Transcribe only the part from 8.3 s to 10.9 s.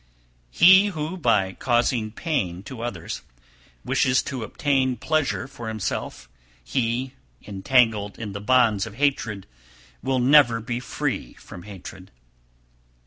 the bonds of hatred, will never be